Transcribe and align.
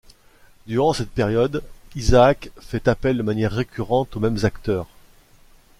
Durant 0.65 0.93
cette 0.93 1.11
période, 1.11 1.61
Isaac 1.93 2.49
fait 2.59 2.87
appel 2.87 3.17
de 3.17 3.21
manière 3.21 3.51
récurrente 3.51 4.15
aux 4.15 4.19
mêmes 4.19 4.39
acteurs. 4.41 4.87